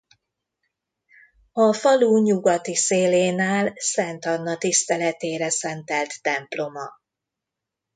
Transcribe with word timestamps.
A 1.51 1.73
falu 1.73 2.17
nyugati 2.23 2.75
szélén 2.75 3.39
áll 3.39 3.71
Szent 3.75 4.25
Anna 4.25 4.57
tiszteletére 4.57 5.49
szentelt 5.49 6.21
temploma. 6.21 6.89